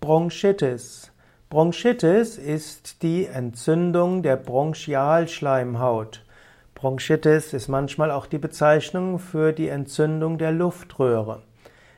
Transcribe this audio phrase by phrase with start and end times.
[0.00, 1.12] Bronchitis.
[1.50, 6.24] Bronchitis ist die Entzündung der Bronchialschleimhaut.
[6.74, 11.42] Bronchitis ist manchmal auch die Bezeichnung für die Entzündung der Luftröhre.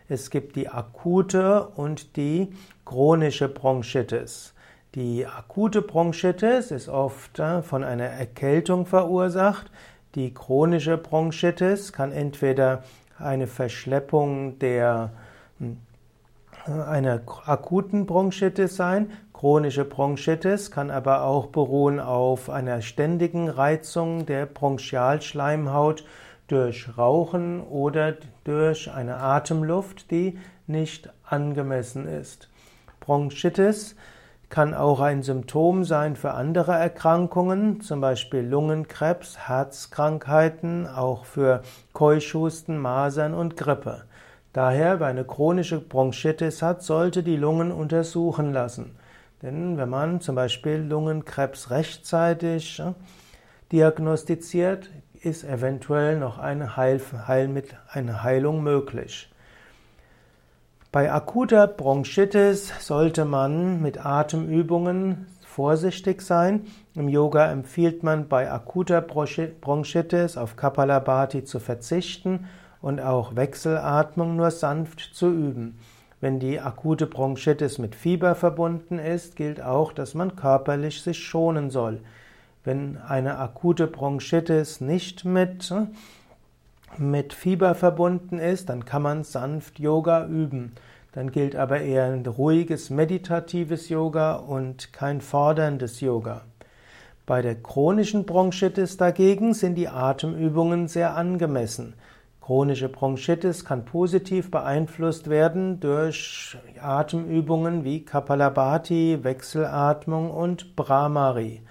[0.08, 2.52] Es gibt die akute und die
[2.84, 4.52] chronische Bronchitis.
[4.96, 9.70] Die akute Bronchitis ist oft äh, von einer Erkältung verursacht.
[10.16, 12.82] Die chronische Bronchitis kann entweder
[13.16, 15.12] eine Verschleppung der
[15.60, 15.76] hm,
[16.66, 19.10] einer akuten Bronchitis sein.
[19.32, 26.04] Chronische Bronchitis kann aber auch beruhen auf einer ständigen Reizung der Bronchialschleimhaut
[26.46, 32.48] durch Rauchen oder durch eine Atemluft, die nicht angemessen ist.
[33.00, 33.96] Bronchitis
[34.48, 41.62] kann auch ein Symptom sein für andere Erkrankungen, zum Beispiel Lungenkrebs, Herzkrankheiten, auch für
[41.94, 44.04] Keuchhusten, Masern und Grippe.
[44.52, 48.96] Daher, wer eine chronische Bronchitis hat, sollte die Lungen untersuchen lassen.
[49.40, 52.82] Denn wenn man zum Beispiel Lungenkrebs rechtzeitig
[53.72, 54.90] diagnostiziert,
[55.22, 59.32] ist eventuell noch eine, Heil, Heil, eine Heilung möglich.
[60.90, 66.66] Bei akuter Bronchitis sollte man mit Atemübungen vorsichtig sein.
[66.94, 72.46] Im Yoga empfiehlt man bei akuter Bronchitis auf Kapalabhati zu verzichten
[72.82, 75.78] und auch Wechselatmung nur sanft zu üben.
[76.20, 81.70] Wenn die akute Bronchitis mit Fieber verbunden ist, gilt auch, dass man körperlich sich schonen
[81.70, 82.00] soll.
[82.64, 85.74] Wenn eine akute Bronchitis nicht mit,
[86.98, 90.72] mit Fieber verbunden ist, dann kann man sanft Yoga üben.
[91.12, 96.42] Dann gilt aber eher ein ruhiges, meditatives Yoga und kein forderndes Yoga.
[97.26, 101.94] Bei der chronischen Bronchitis dagegen sind die Atemübungen sehr angemessen.
[102.42, 111.62] Chronische Bronchitis kann positiv beeinflusst werden durch Atemübungen wie Kapalabhati, Wechselatmung und Brahmari.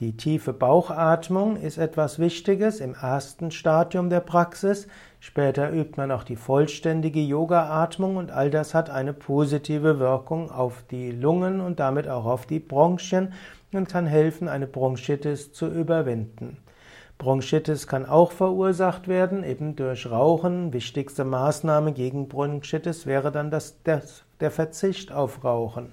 [0.00, 4.86] Die tiefe Bauchatmung ist etwas Wichtiges im ersten Stadium der Praxis.
[5.18, 10.84] Später übt man auch die vollständige Yoga-Atmung und all das hat eine positive Wirkung auf
[10.90, 13.32] die Lungen und damit auch auf die Bronchien
[13.72, 16.58] und kann helfen, eine Bronchitis zu überwinden.
[17.22, 20.72] Bronchitis kann auch verursacht werden, eben durch Rauchen.
[20.72, 25.92] Wichtigste Maßnahme gegen Bronchitis wäre dann das, das, der Verzicht auf Rauchen.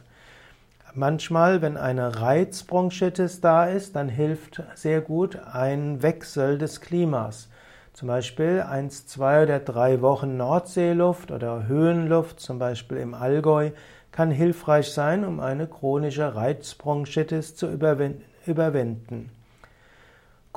[0.95, 7.47] Manchmal, wenn eine Reizbronchitis da ist, dann hilft sehr gut ein Wechsel des Klimas.
[7.93, 13.69] Zum Beispiel eins, zwei oder drei Wochen Nordseeluft oder Höhenluft, zum Beispiel im Allgäu,
[14.11, 19.29] kann hilfreich sein, um eine chronische Reizbronchitis zu überwinden.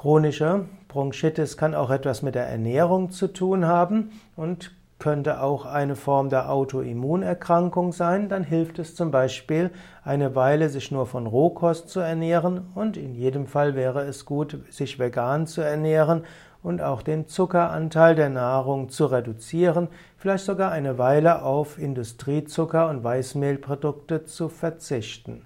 [0.02, 5.94] Chronische Bronchitis kann auch etwas mit der Ernährung zu tun haben und könnte auch eine
[5.94, 8.28] Form der Autoimmunerkrankung sein.
[8.28, 9.70] Dann hilft es zum Beispiel,
[10.02, 14.58] eine Weile sich nur von Rohkost zu ernähren und in jedem Fall wäre es gut,
[14.70, 16.24] sich vegan zu ernähren
[16.64, 19.86] und auch den Zuckeranteil der Nahrung zu reduzieren,
[20.16, 25.44] vielleicht sogar eine Weile auf Industriezucker und Weißmehlprodukte zu verzichten.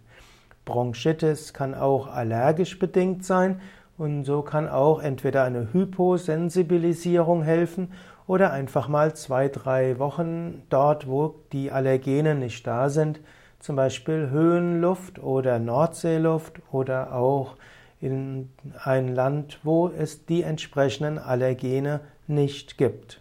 [0.65, 3.61] Bronchitis kann auch allergisch bedingt sein
[3.99, 7.93] und so kann auch entweder eine Hyposensibilisierung helfen
[8.27, 13.21] oder einfach mal zwei, drei Wochen dort, wo die Allergene nicht da sind,
[13.61, 17.57] zum Beispiel Höhenluft oder Nordseeluft oder auch
[18.01, 18.51] in
[18.84, 23.21] ein Land, wo es die entsprechenden Allergene nicht gibt.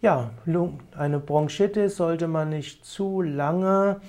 [0.00, 0.30] Ja,
[0.96, 4.00] eine Bronchitis sollte man nicht zu lange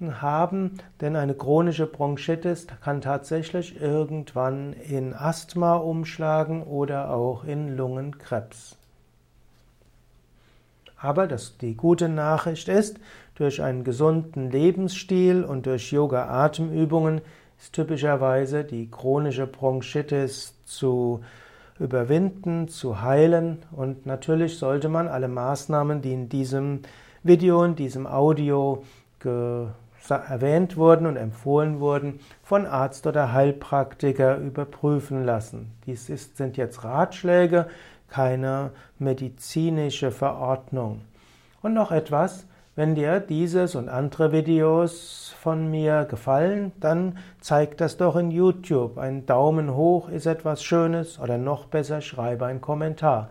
[0.00, 8.76] haben, denn eine chronische Bronchitis kann tatsächlich irgendwann in Asthma umschlagen oder auch in Lungenkrebs.
[10.98, 12.98] Aber das, die gute Nachricht ist,
[13.34, 17.20] durch einen gesunden Lebensstil und durch Yoga-Atemübungen
[17.58, 21.20] ist typischerweise die chronische Bronchitis zu
[21.78, 26.80] überwinden, zu heilen und natürlich sollte man alle Maßnahmen, die in diesem
[27.22, 28.82] Video, in diesem Audio
[30.10, 35.72] erwähnt wurden und empfohlen wurden, von Arzt oder Heilpraktiker überprüfen lassen.
[35.86, 37.66] Dies ist, sind jetzt Ratschläge,
[38.08, 41.02] keine medizinische Verordnung.
[41.62, 47.96] Und noch etwas, wenn dir dieses und andere Videos von mir gefallen, dann zeig das
[47.96, 48.98] doch in YouTube.
[48.98, 53.30] Ein Daumen hoch ist etwas Schönes oder noch besser, schreibe einen Kommentar.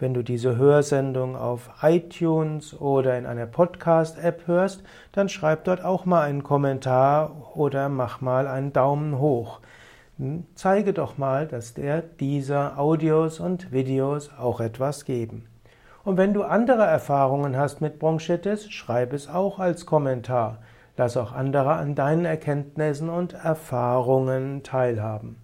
[0.00, 4.82] Wenn du diese Hörsendung auf iTunes oder in einer Podcast-App hörst,
[5.12, 9.60] dann schreib dort auch mal einen Kommentar oder mach mal einen Daumen hoch.
[10.16, 15.44] Hm, zeige doch mal, dass dir diese Audios und Videos auch etwas geben.
[16.02, 20.62] Und wenn du andere Erfahrungen hast mit Bronchitis, schreib es auch als Kommentar.
[20.96, 25.39] Lass auch andere an deinen Erkenntnissen und Erfahrungen teilhaben.